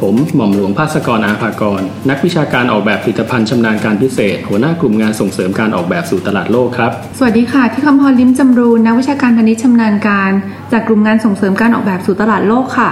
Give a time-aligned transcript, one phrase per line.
[0.00, 10.32] ผมหม่อมหลวงภาสกรอาภากร นักวิชาการออกแบบผลิตภัณฑ์ชำนาญการพิเศษ หัวหน้ากลุ่มงานส่งเสริมการออกแบบสู่ตลาดโลกครับ สวัสดีค่ะ ที่คำพรลิ้มจำรูนนักวิชาการพาณิชย์ชำนาญการ
[10.72, 12.90] จากกลุ่มงานส่งเสริมการออกแบบสู่ตลาดโลกค่ะ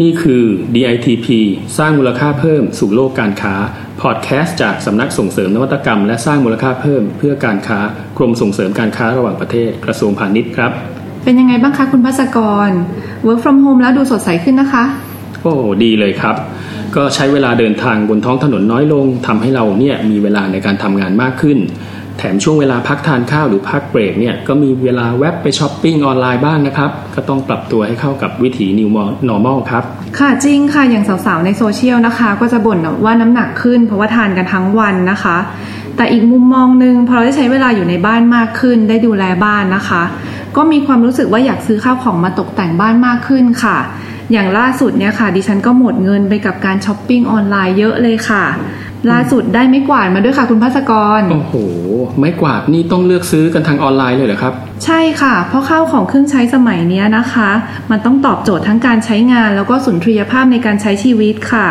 [0.00, 0.44] นี่คือ
[0.74, 1.26] DITP
[1.78, 3.54] สร้างมูลค่าเพิ่มสู่โลกการค้า
[4.02, 7.78] พอดแคสต์จากสำนักส่งเสริมนวัตกรรม และสร้างมูลค่าเพิ่มเพื่อการค้า
[8.18, 10.72] กรมส่งเสริมการค้าระหว่างประเทศ กระทรวงพาณิชย์ครับ
[11.24, 12.70] เป็นยังไงบ้างคะคุณพัสกร
[13.26, 14.84] work from home แล้วดูสดใสขึ้นนะคะ
[15.42, 15.54] โอ้
[15.84, 16.36] ดีเลยครับ
[16.96, 21.58] ก็ใช้เวลาเดินทางบนท้องถนนน้อยลงทำให้เราเนี่ยมีเวลาในการทำงานมากขึ้น
[22.18, 28.88] แถมช่วงเวลาพักทานข้าวหรือพักเบรกเนี่ยก็มีเวลาแวบไปช้อปปิ้งออนไลน์บ้างนะครับ ก็ต้องปรับตัวให้เข้ากับวิถี New
[29.28, 29.84] Normal ครับ
[30.18, 35.36] ค่ะจริงค่ะอย่างสาวๆในโซเชียลนะคะ ก็จะบ่นว่าน้ำหนักขึ้นเพราะว่าทานกันทั้งวันนะคะ
[35.96, 40.02] แต่อีกมุมมองหนึ่งพอเราได้ใช้เวลาอยู่ในบ้านมากขึ้น ได้ดูแลบ้านนะคะ
[40.56, 43.78] ก็มีความรู้สึกว่าอยากซื้อข้าวของมาตกแต่งบ้านมากขึ้นค่ะ
[44.32, 48.44] อย่างล่าสุดเนี่ยค่ะ ดิฉันก็หมดเงินไปกับการช้อปปิ้งออนไลน์เยอะเลยค่ะ
[49.10, 51.54] ล่าสุดได้ไม่กวาดมาด้วยค่ะ คุณพัสกร โอ้โห
[52.18, 54.52] ไม้กวาดนี่ต้องเลือกซื้อกันทางออนไลน์เลยเหรอครับ
[54.84, 57.50] ใช่ค่ะ เพราะข้าวของเครื่องใช้สมัยเนี้ยนะคะ
[57.90, 61.68] มันต้องตอบโจทย์ทั้งการใช้งาน แล้วก็สุนทรียภาพในการใช้ชีวิตค่ะ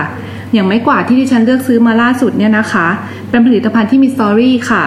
[0.54, 2.88] อย่างไม้กวาดที่ดิฉันเลือกซื้อมาล่าสุดเนี่ยนะคะ
[3.30, 4.86] เป็นผลิตภัณฑ์ที่มีสตอรี่ค่ะ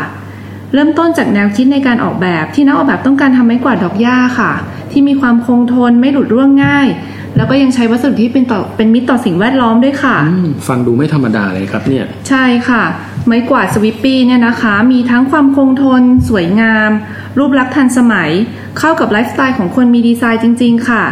[0.75, 4.53] เริ่มต้นจากแนวคิดในการออกแบบที่นักออกแบบต้องการทำไม้กวาดดอกหญ้าค่ะ
[4.91, 6.87] ที่มีความคงทนไม่หลุดร่วงง่าย
[7.37, 12.83] แล้วก็ยังใช้วัสดุที่เป็นต่อเป็นมิตรต่อสิ่งแวดล้อมด้วยค่ะอืมฟังดูไม่ธรรมดาเลยครับเนี่ย ใช่ค่ะ
[13.27, 16.91] ไม้กวาดสวิปปี้เนี่ยนะคะ มีทั้งความคงทน สวยงาม
[17.39, 18.31] รูปลักษณ์ทันสมัย
[18.79, 21.05] เข้ากับไลฟ์สไตล์ของคนมีดีไซน์จริง ๆ ค่ะ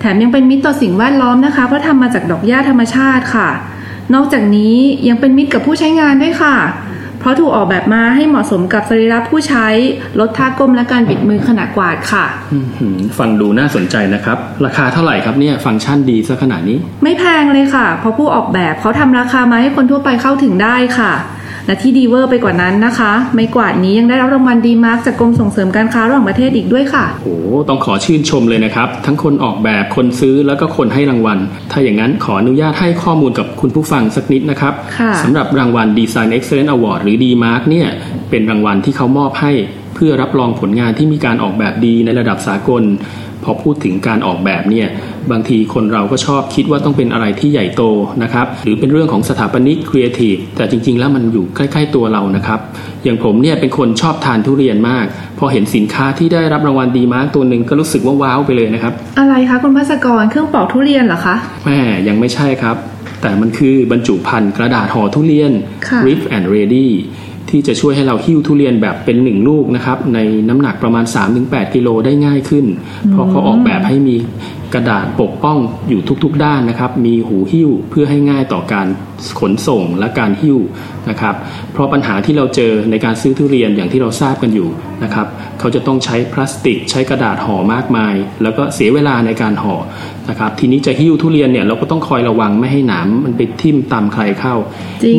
[0.00, 3.48] แถมยังเป็นมิตรต่อสิ่งแวดล้อมนะคะ เพราะทำมาจากดอกหญ้าธรรมชาติค่ะ
[4.14, 4.74] นอกจากนี้
[5.08, 6.56] ยังเป็นมิตรกับผู้ใช้งานด้วยค่ะ
[7.20, 9.66] เพราะถูกออกแบบมาให้เหมาะสมกับสรีระผู้ใช้
[10.20, 21.12] ลดท่าก้มและการบิดมือขณะกวาดค่ะอื้อหือฟังดูน่าสนใจนะครับ ราคาเท่าไหร่ครับเนี่ยฟังก์ชันดีซะขนาดนี้ ไม่แพงเลยค่ะ เพราะผู้ออกแบบเขาทำราคามาให้คนทั่วไปเข้าถึงได้ค่ะ
[21.68, 31.38] และที่ดีเวอร์ไปกว่านั้นนะคะ ไม้กวาดนี้ยังได้รับรางวัล DEmark จากกรมส่งเสริมการค้าระหว่างประเทศอีกด้วยค่ะโอ้โหต้องขอชื่นชมเลยนะครับ ทั้งคนออกแบบคนซื้อแล้วก็คนให้รางวัล
[31.72, 37.88] ถ้าอย่างนั้นขออนุญาตให้ข้อมูลกับคุณผู้ฟังสักนิดนะครับค่ะสำหรับรางวัล Design Excellence Award หรือ DEmark เนี่ย
[38.30, 39.52] เป็นรางวัลที่เขามอบให้
[39.94, 42.82] เพื่อรับรองผลงานที่มีการออกแบบดีในระดับสากล
[43.44, 44.88] พอพูดถึงการออกแบบเนี่ย
[45.30, 47.82] บางทีคนเราก็ชอบคิดว่าต้องเป็นอะไรที่ใหญ่โต
[48.22, 52.60] นะครับหรือเป็นเรื่องของสถาปนิกครีเอทีฟแต่จริง ๆ แล้วมันอยู่ใกล้ ๆ ตัวเรานะครับ
[53.04, 55.06] อย่างผมเนี่ยเป็นคนชอบทานทุเรียนมาก
[55.38, 61.78] พอเห็นสินค้าที่ได้รับรางวัล DEmark ตัวหนึ่งก็รู้สึกว่าว้าวไปเลยนะครับ อะไรคะคุณพัสกรเครื่องปอกทุเรียนเหรอคะแหม
[62.08, 62.76] ยังไม่ใช่ครับ
[63.22, 65.52] แต่มันคือบรรจุภัณฑ์กระดาษห่อทุเรียน
[65.88, 66.88] ค่ะ Rip and Ready
[67.50, 71.04] ที่จะช่วยให้เราหิ้วทุเรียนแบบเป็นหนึ่งลูกนะครับ ในน้ำหนักประมาณ
[71.40, 72.66] 3-8กิโลได้ง่ายขึ้น
[73.10, 74.16] เพราะเขาออกแบบให้มี
[74.74, 75.58] กระดาษปกป้อง
[75.88, 78.86] อยู่ทุกๆด้านนะครับ มีหูหิ้วเพื่อให้ง่ายต่อการ
[79.40, 80.58] ขนส่งและการหิ้ว
[81.10, 81.34] นะครับ
[81.72, 84.68] เพราะปัญหาที่เราเจอในการซื้อทุเรียนอย่างที่เราทราบกันอยู่
[85.04, 85.26] นะครับ
[85.58, 89.76] เขาจะต้องใช้พลาสติก ใช้กระดาษห่อมากมาย แล้วก็เสียเวลาในการห่อ
[90.28, 94.54] นะครับ ทีนี้จะหิ้วทุเรียนเนี่ยเราก็ต้องคอยระวังไม่ให้หนามมันไปทิ่มตามใครเข้า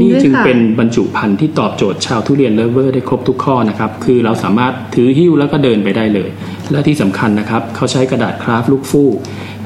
[0.01, 6.29] นี่จึงเป็นบรรจุภัณฑ์ที่ตอบโจทย์ชาวทุเรียนเลเวอร์ได้ครบทุกข้อนะครับ คือเราสามารถถือหิ้วแล้วก็เดินไปได้เลย
[6.71, 9.15] และที่สำคัญนะครับเขาใช้กระดาษคราฟต์ลูกฟูก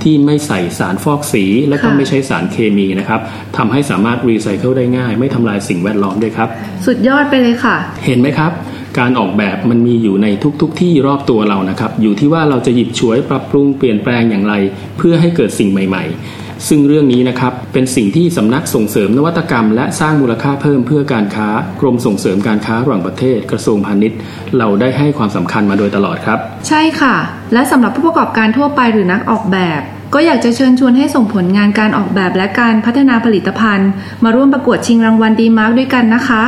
[0.03, 3.21] ที่ไม่ใส่สารฟอกสีและก็ค่ะไม่ใช้สารเคมีนะครับ
[3.57, 6.49] ทำให้สามารถรีไซเคิลได้ง่าย ไม่ทำลายสิ่งแวดล้อมด้วยครับ
[6.85, 7.75] สุดยอดไปเลยค่ะ
[8.05, 8.51] เห็นไหมครับ
[8.99, 10.27] การออกแบบมันมีอยู่ใน
[10.61, 14.53] ทุกๆที่รอบตัวเรานะครับ อยู่ที่ว่าเราจะหยิบฉวยปรับปรุงเปลี่ยนแปลงอย่างไร
[14.97, 21.47] เพื่อให้เกิดสิ่งใหม่ ๆ ซึ่งเรื่องนี้นะครับเป็นสิ่งที่สำนักส่งเสริมนวัตกรรม และสร้างมูลค่าเพิ่มเพื่อการค้า
[21.81, 24.17] กรมส่งเสริมการค้าระหว่างประเทศกระทรวงพาณิชย์
[24.57, 27.15] เราได้ให้ความสำคัญมาโดยตลอดครับ ใช่ค่ะ
[27.53, 29.81] และสำหรับผู้ประกอบการทั่วไปหรือนักออกแบบ
[30.13, 33.89] ก็อยากจะเชิญชวนให้ส่งผลงานการออกแบบและการพัฒนาผลิตภัณฑ์
[34.23, 36.43] มาร่วมประกวดชิงรางวัล DEmark ด้วยกันนะคะ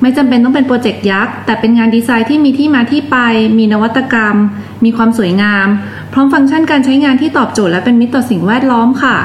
[0.00, 3.16] ไม่จำเป็นต้องเป็นโปรเจกต์ยักษ์ แต่เป็นงานดีไซน์ที่มีที่มาที่ไป
[3.58, 4.36] มีนวัตกรรม
[4.84, 5.66] มีความสวยงาม
[6.12, 9.16] พร้อมฟังก์ชันการใช้งานที่ตอบโจทย์และเป็นมิตรต่อสิ่งแวดล้อมค่ะ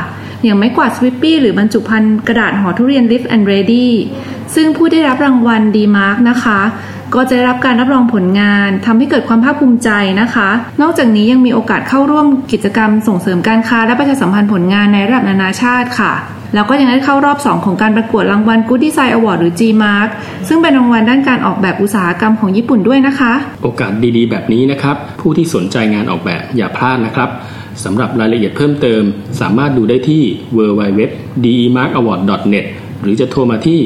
[0.46, 3.88] อย่างไม้กวาดสวิปปี้หรือบรรจุภัณฑ์กระดาษห่อทุเรียน Lift and Ready
[4.56, 6.60] ซึ่งผู้ได้รับรางวัลดีมาร์กนะคะ
[7.16, 9.90] ก็จะได้รับการรับรองผลงานทำให้เกิดความภาคภูมิใจ
[10.22, 10.50] นะคะ
[10.82, 16.14] นอกจากนี้ยังมีโอกาสเข้าร่วมกิจกรรมส่งเสริมการค้าและประชาสัมพันธ์ผลงานในระดับนานาชาติค่ะ
[16.54, 20.10] แล้วก็ยังได้เข้ารอบ 2 ของการประกวดรางวัล Good Design Award หรือ G-Mark
[20.48, 23.34] ซึ่งเป็นรางวัลด้านการออกแบบอุตสาหกรรมของญี่ปุ่นด้วยนะคะ
[23.64, 27.30] โอกาสดีๆ แบบนี้นะครับ ผู้ที่สนใจงานออกแบบอย่าพลาดนะครับ
[27.84, 29.04] สำหรับรายละเอียดเพิ่มเติม
[29.42, 30.24] สามารถดูได้ที่
[30.58, 32.66] www.demarkaward.net
[33.02, 33.80] หรือจะโทรมาที่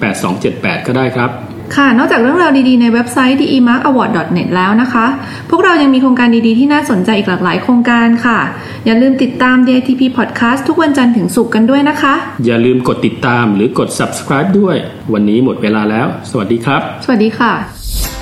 [0.00, 1.30] 02-507-8278 ก็ได้ครับ
[1.76, 5.06] ค่ะ นอกจากเรื่องราวดีๆ ในเว็บไซต์ demarkaward.net แล้วนะคะ
[5.50, 8.38] พวกเรายังมีโครงการดีๆ ที่น่าสนใจอีกหลากหลายโครงการค่ะ
[8.84, 12.14] อย่าลืมติดตาม DITP Podcast ทุกวันจันทร์ถึงศุกร์กันด้วยนะคะ
[12.46, 14.76] อย่าลืมกดติดตามหรือกด subscribe ด้วย
[15.12, 17.52] วันนี้หมดเวลาแล้ว สวัสดีครับ สวัสดีค่ะ